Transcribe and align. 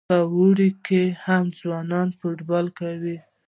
په 0.09 0.17
واورو 0.33 0.69
کې 0.85 1.01
هم 1.25 1.45
ځوانان 1.59 2.07
فوټبال 2.19 2.65
کوي. 2.79 3.17